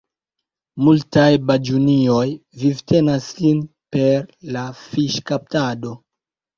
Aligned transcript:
Multaj 0.87 1.25
baĝunioj 1.51 2.25
vivtenas 2.63 3.31
sin 3.37 3.63
per 3.95 4.29
la 4.59 4.69
fiŝkaptado. 4.85 5.99